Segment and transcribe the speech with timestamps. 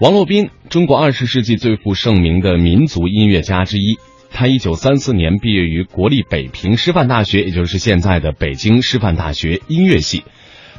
[0.00, 3.98] 王洛宾，中国二十世纪最负盛名的民族音乐家之一。
[4.30, 10.22] 他一九三四年毕业于国立北平师范大学，也就是现在的北京师范大学音乐系。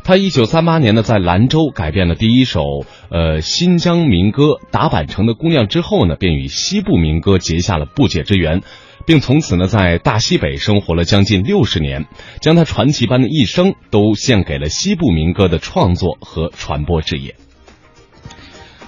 [0.06, 2.62] 他一九三八年呢，在兰州改编了第一首
[3.10, 8.62] 呃新疆民歌《打板城的姑娘》之后呢，便与西部民歌结下了不解之缘，
[9.06, 12.06] 并从此呢，在大西北生活了将近六十年，
[12.40, 17.36] 将他传奇般的一生都献给了西部民歌的创作和传播事业。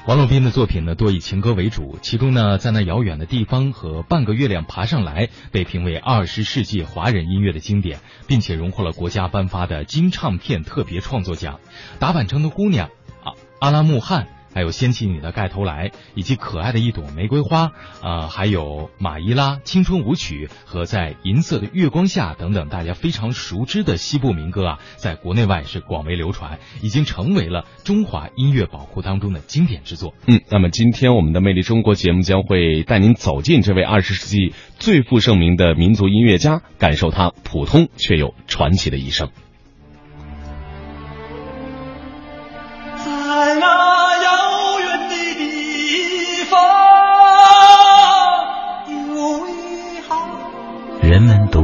[0.07, 11.59] 王洛宾的作品呢，多以情歌为主，其中呢，在那遥远的地方和半个月亮爬上来被评为二十世纪华人音乐的经典，并且荣获了国家颁发的金唱片特别创作奖。
[11.99, 12.89] 打板城的姑娘，
[13.23, 14.27] 啊，阿拉木汗。
[14.53, 30.13] 还有掀起你的盖头来，以及可爱的一朵玫瑰花，啊，还有马伊拉青春舞曲和在银色的月光下等等，大家非常熟知的西部民歌啊，在国内外是广为流传，已经成为了中华音乐宝库当中的经典之作。
[30.27, 39.29] 嗯，那么今天我们的魅力中国节目将会带您走进这位二十世纪最负盛名的民族音乐家，感受他普通却又传奇的一生。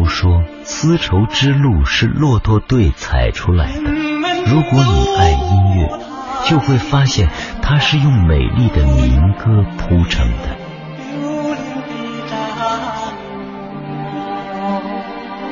[0.07, 3.81] 说丝绸之路是骆驼队踩出来的。
[3.81, 5.99] 如果你爱音乐，
[6.45, 7.29] 就会发现
[7.61, 10.57] 它是用美丽的民歌铺成的。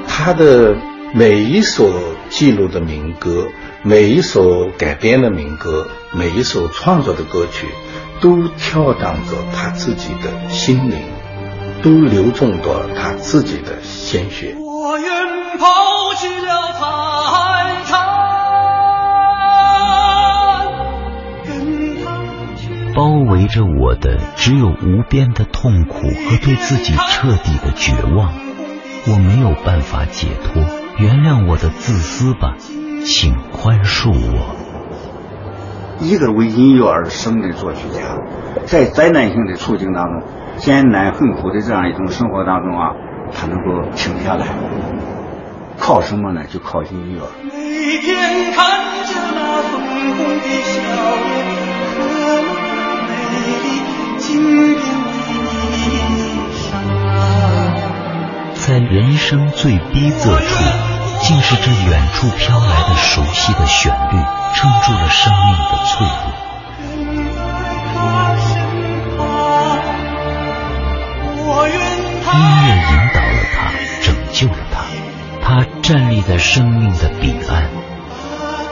[0.07, 0.75] 他的
[1.13, 1.91] 每一首
[2.29, 3.47] 记录的民歌，
[3.83, 7.67] 每一首改编的民歌，每一首创作的歌曲，
[8.21, 11.14] 都跳荡着他自己的心灵。
[11.85, 14.55] 都流动着他自己的鲜血。
[14.59, 15.07] 我愿
[15.59, 17.99] 抛弃了财产，
[21.45, 22.09] 跟他
[22.55, 22.91] 去。
[22.95, 28.33] 包围着我的只有无边的痛苦和对自己彻底的绝望。
[29.07, 30.63] 我没有办法解脱，
[30.97, 32.55] 原谅我的自私吧，
[33.05, 34.54] 请宽恕我。
[35.99, 38.01] 一个为音乐而生的作曲家，
[38.65, 40.23] 在灾难性的处境当中。
[40.57, 42.95] 艰难困苦的这样一种生活当中啊，
[43.33, 44.47] 他能够停下来，
[45.77, 46.45] 靠什么呢？
[46.45, 47.19] 就靠音乐。
[47.43, 47.51] 每
[47.99, 48.65] 天看
[49.03, 50.79] 着那粉红的笑
[51.19, 51.27] 脸
[51.91, 51.99] 和
[53.01, 53.13] 那美
[53.63, 53.67] 丽
[54.17, 55.83] 经典的衣
[56.55, 56.73] 裳，
[58.65, 60.63] 在人生最逼仄处，
[61.19, 64.15] 竟是这远处飘来的熟悉的旋律，
[64.55, 66.31] 撑住了生命的脆弱。
[72.33, 73.57] 音乐引导了他，
[74.01, 74.75] 拯救了他。
[75.41, 77.69] 他站立在生命的彼岸。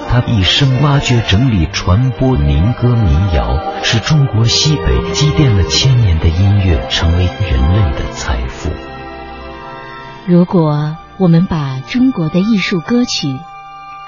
[0.09, 8.69] 他一生挖掘、整理、传播民歌民谣，使中国西北积淀了千年的音乐成为人类的财富。
[10.27, 13.27] 如果我们把中国的艺术歌曲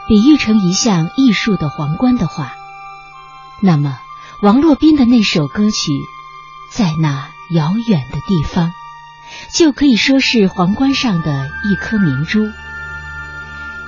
[0.08, 2.54] 比喻成一项艺术的皇冠的话，
[3.62, 3.98] 那么
[4.42, 5.92] 王洛宾的那首歌曲，
[6.70, 8.72] 在那遥远的地方。
[9.52, 12.52] 就可以说是皇冠上的一颗明珠，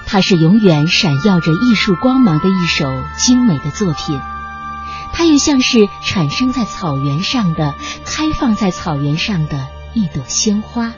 [0.07, 2.85] 它是永远闪耀着艺术光芒的一首
[3.17, 4.19] 精美的作品，
[5.13, 7.75] 它又像是产生在草原上的、
[8.05, 10.93] 开放在草原上的一朵鲜花，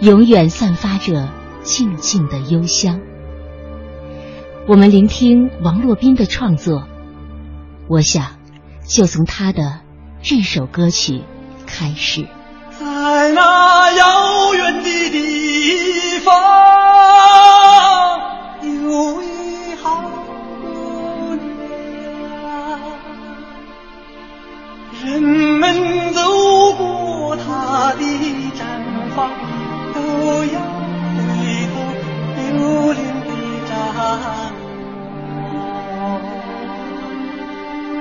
[0.00, 1.28] 永远散发着
[1.62, 3.00] 静静的幽香。
[4.68, 6.86] 我们聆听王洛宾的创作，
[7.88, 8.36] 我想
[8.86, 9.80] 就从他的
[10.20, 11.22] 这首歌曲
[11.66, 12.26] 开始。
[12.78, 15.27] 在那遥远的地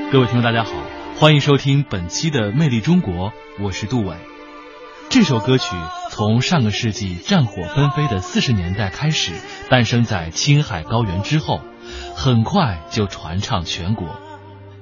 [0.10, 0.72] 各位听众，大家好，
[1.18, 3.32] 欢迎收听本期的《魅力中国》，
[3.62, 4.16] 我是杜伟。
[5.10, 5.76] 这首歌曲
[6.10, 9.34] 从上个世纪战火纷飞的四十年代开始，
[9.70, 11.60] 诞生在青海高原之后，
[12.16, 14.18] 很快就传唱全国。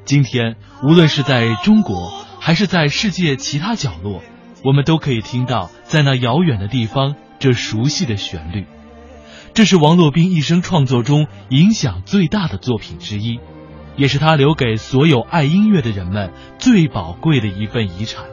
[0.04, 4.21] 今天，无论是在中国还是在世界其他角落，
[4.63, 8.68] 我们都可以听到在那遥远的地方这熟悉的旋律。
[9.56, 13.39] 这是王洛宾一生创作中影响最大的作品之一，
[13.97, 18.25] 也是他留给所有爱音乐的人们最宝贵的一份遗产。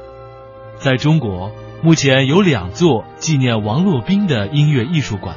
[0.78, 1.52] 在中国。
[1.84, 5.34] 目前有两座纪念王洛宾的音乐艺术馆，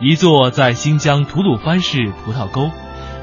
[0.00, 2.70] 一座在新疆吐鲁番市葡萄沟，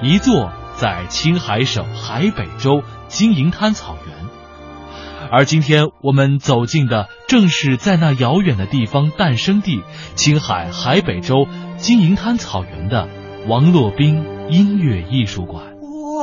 [0.01, 5.29] 一座在青海省海北州金银滩草原。
[5.31, 9.81] 而今天我们走进的，正是在那遥远的地方诞生地——
[10.15, 11.47] 青海海北州
[11.77, 13.07] 金银滩草原的
[13.47, 15.70] 王洛宾音乐艺术馆。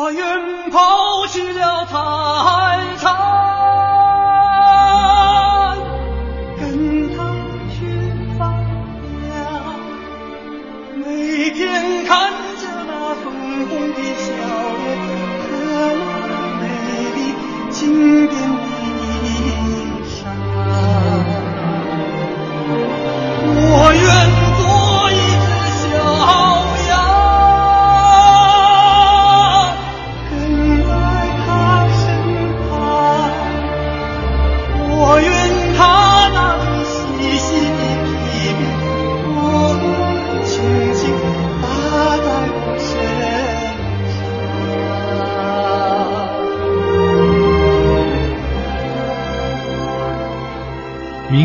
[0.08, 3.27] 我愿抛弃了财产，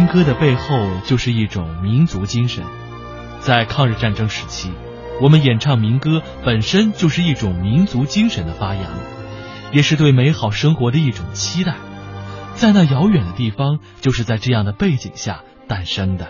[0.08, 2.64] 歌的背后就是一种民族精神，
[3.40, 4.72] 在抗日战争时期，
[5.22, 8.84] 我们演唱民歌本身就是一种民族精神的发扬，
[9.72, 11.76] 也是对美好生活的一种期待。
[12.56, 16.28] 在那遥远的地方，就是在这样的背景下诞生的。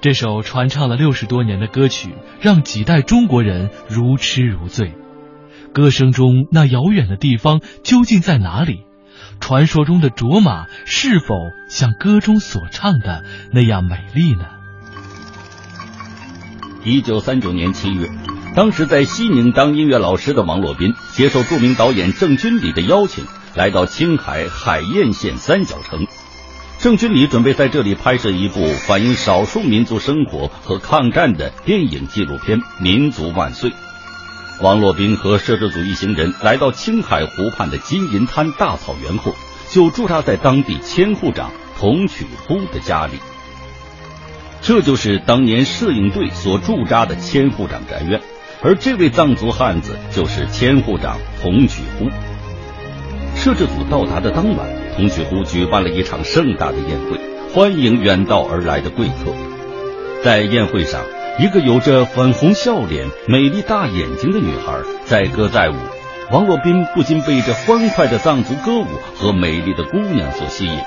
[0.00, 4.94] 这首传唱了六十多年的歌曲，让几代中国人如痴如醉。
[5.72, 8.84] 歌声中那遥远的地方究竟在哪里？
[9.38, 14.46] 传说中的卓玛是否像歌中所唱的那样美丽呢？
[16.84, 18.08] 一九三九年七月，
[18.54, 23.24] 当时在西宁当音乐老师的王洛宾接受著名导演郑君里的邀请，
[23.54, 26.06] 来到青海海晏县三角城。
[26.78, 33.70] 郑君里准备在这里拍摄一部反映少数民族生活和抗战的电影纪录片《民族万岁》。
[34.62, 39.34] 王洛宾和摄制组一行人来到青海湖畔的金银滩大草原后，
[39.70, 43.14] 就驻扎在当地千户长童曲呼的家里。
[44.60, 48.20] 这就是当年摄影队所驻扎的千户长宅院，
[48.62, 52.10] 而这位藏族汉子就是千户长童曲呼。
[53.36, 57.18] 摄制组到达的当晚，童曲呼举办了一场盛大的宴会，
[57.54, 59.32] 欢迎远道而来的贵客。
[60.22, 61.02] 在宴会上，
[61.40, 65.74] 一个有着粉红笑脸、美丽大眼睛的女孩载歌载舞，
[66.30, 70.78] 王洛宾不禁被这欢快的藏族歌舞和美丽的姑娘所吸引。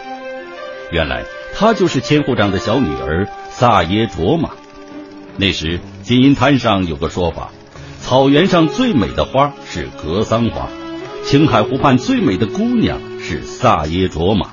[0.92, 1.24] 原来，
[1.56, 4.52] 她就是千户长的小女儿萨耶卓玛。
[5.38, 7.50] 那时，金银滩上有个说法：
[8.00, 10.68] 草原上最美的花是格桑花，
[11.24, 14.52] 青海湖畔最美的姑娘是萨耶卓玛。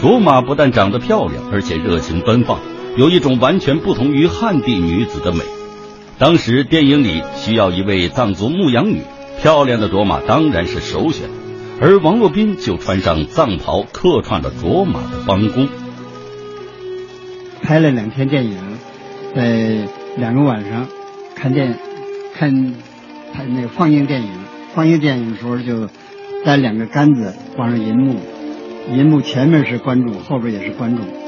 [0.00, 2.60] 卓玛不但长得漂亮，而且热情奔放。
[2.96, 5.40] 有一种完全不同于汉地女子的美。
[6.16, 9.00] 当时电影里需要一位藏族牧羊女，
[9.42, 11.28] 漂亮的卓玛当然是首选，
[11.80, 15.66] 而王洛宾就穿上藏袍，客串了卓玛的帮工。
[17.62, 18.58] 拍了两天电影，
[19.34, 20.86] 在两个晚上
[21.34, 21.76] 看电
[22.34, 22.74] 看
[23.32, 24.28] 拍那个放映电影，
[24.72, 25.88] 放映电影的时候就
[26.44, 28.20] 带两个杆子挂上银幕，
[28.92, 31.23] 银幕前面是观众，后边也是观众。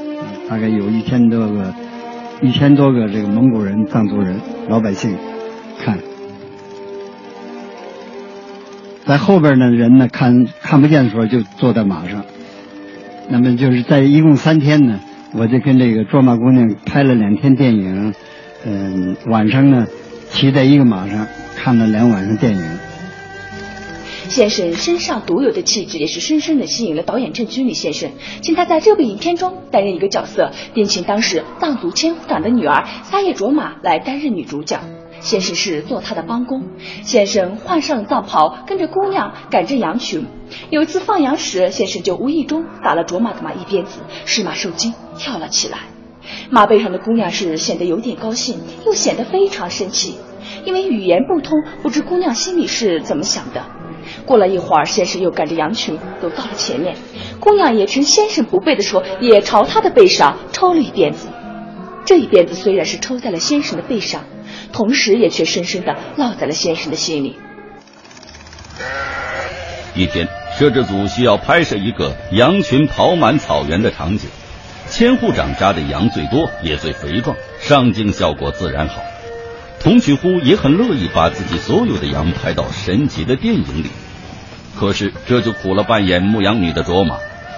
[0.49, 1.73] 大概有一千多个，
[2.41, 4.39] 一千多个这个蒙古人、藏族人、
[4.69, 5.15] 老百姓
[5.79, 5.99] 看，
[9.05, 12.23] 在后边呢人呢看看不见的时候就坐在马上，
[13.29, 14.99] 那么就是在一共三天呢，
[15.33, 18.13] 我就跟这个卓玛姑娘拍了两天电影，
[18.65, 19.85] 嗯，晚上呢
[20.29, 22.76] 骑在一个马上看了两晚上电影。
[24.29, 34.79] 先生身上独有的气质，也是深深的吸引了导演郑君里先生，请他在这部影片中担任一个角色，并请当时藏族千户长的女儿撒叶卓玛来担任女主角。
[35.19, 36.61] 先生是做他的帮工，
[37.03, 40.25] 先生换上了藏袍，跟着姑娘赶着羊群。
[40.69, 45.79] 有一次放羊时，先生就无意中打了卓玛的马一鞭子，使马受惊跳了起来。
[46.49, 50.15] 马背上的姑娘是显得有点高兴，又显得非常生气，
[50.65, 53.65] 因为语言不通，不知姑娘心里是怎么想的。
[54.25, 56.95] 过了一会儿，先生又赶着羊群走到了前面，
[57.39, 61.27] 姑娘也趁先生不备的时候，也朝他的背上抽了一鞭子。
[62.05, 64.23] 这一鞭子虽然是抽在了先生的背上，
[64.71, 67.35] 同时也却深深的烙在了先生的心里。
[69.93, 70.27] 一天，
[70.57, 74.29] 摄制组需要拍摄一个羊群跑满草原的场景，
[74.89, 79.01] 千户长扎的羊最多，也最肥壮，上镜效果自然好。
[79.79, 83.89] 童曲呼也很乐意把自己所有的羊拍到神奇的电影里，
[84.77, 87.15] 可是这就苦了扮演牧羊女的卓玛，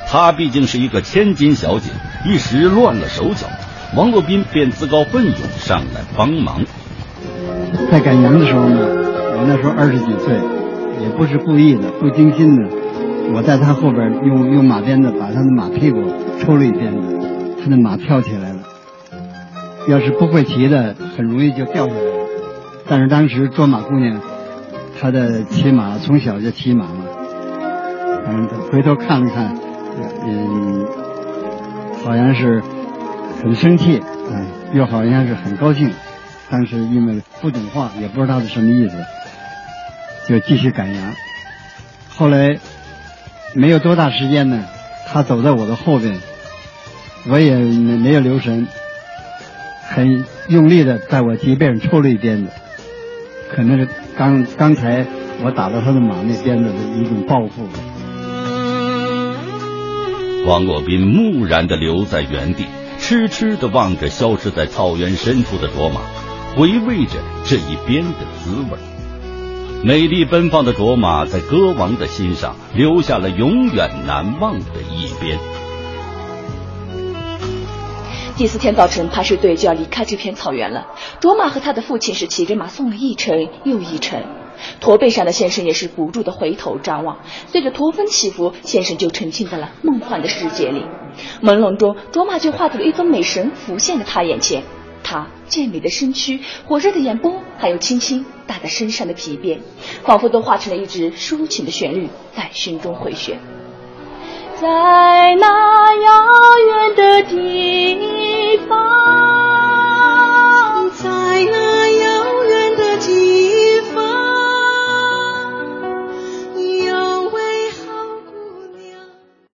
[0.07, 1.89] 她毕竟是一个千金小姐，
[2.25, 3.47] 一时乱了手脚。
[3.95, 6.63] 王洛宾便自告奋勇上来帮忙。
[7.89, 10.35] 在赶羊的时候呢，我那时候二十几岁，
[11.01, 12.69] 也不是故意的，不经心的，
[13.33, 17.17] 我在他后边用用马鞭子把他的马屁股抽了一鞭子，
[17.63, 18.48] 他的马跳起来。
[19.89, 22.25] 要是不会骑的，很容易就掉下来了。
[22.87, 24.21] 但是当时卓玛姑娘，
[25.01, 27.05] 她的骑马从小就骑马嘛，
[28.27, 29.57] 嗯，回头看了看，
[30.27, 30.85] 嗯，
[32.05, 32.61] 好像是
[33.41, 33.99] 很生气，
[34.31, 35.89] 嗯，又好像是很高兴。
[36.51, 38.97] 当时因为不懂话，也不知道是什么意思，
[40.27, 41.13] 就继续赶羊。
[42.15, 42.59] 后来
[43.55, 44.65] 没有多大时间呢，
[45.07, 46.15] 他走在我的后边，
[47.27, 48.67] 我也没没有留神，
[49.89, 52.51] 很用力的在我脊背上抽了一鞭子，
[53.51, 55.05] 可能是刚刚才
[55.43, 57.67] 我打到他的马那鞭子的一种报复。
[60.45, 62.65] 王洛宾木然的留在原地，
[62.99, 66.01] 痴痴的望着消失在草原深处的卓玛。
[66.55, 68.77] 回味着这一鞭的滋味，
[69.83, 75.37] 美丽奔放的卓玛在歌王的心上留下了永远难忘的一鞭。
[78.39, 80.87] 第四天早晨，排水队就要离开这片草原了。
[81.19, 84.23] 卓玛和他的父亲是骑着马送了一程又一程，
[84.79, 87.19] 驼背上的先生也是不住的回头张望。
[87.47, 90.85] 随着驼峰起伏，先生就沉浸在了梦幻的世界里。
[91.43, 94.63] 朦胧中，卓玛就化作了一尊美神浮现在他眼前。
[95.03, 99.59] 他健美的身躯、火热的眼波，还有轻轻打在身上的皮鞭，
[100.03, 103.37] 仿佛都化成了一支抒情的旋律，在心中回旋。
[104.61, 106.25] 在那遥
[106.65, 108.18] 远的地。
[108.59, 108.98] goodbye.